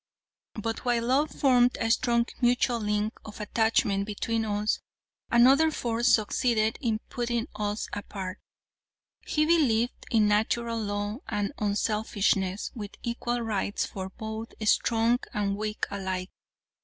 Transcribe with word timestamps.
But 0.55 0.83
while 0.83 1.05
love 1.05 1.29
formed 1.29 1.77
a 1.79 1.91
strong 1.91 2.25
mutual 2.41 2.79
link 2.79 3.13
of 3.23 3.39
attachment 3.39 4.07
between 4.07 4.45
us, 4.45 4.79
another 5.29 5.69
force 5.69 6.07
succeeded 6.07 6.79
in 6.81 7.01
putting 7.09 7.45
us 7.55 7.87
apart. 7.93 8.39
"'He 9.27 9.45
believed 9.45 10.07
in 10.09 10.27
Natural 10.27 10.81
Law 10.81 11.17
and 11.29 11.53
unselfishness, 11.59 12.71
with 12.73 12.95
equal 13.03 13.41
rights 13.41 13.85
for 13.85 14.09
both 14.09 14.55
strong 14.67 15.19
and 15.35 15.55
weak 15.55 15.85
alike. 15.91 16.31